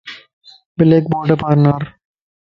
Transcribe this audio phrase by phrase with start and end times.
[0.77, 1.81] بليڪ بورڊ پار نار.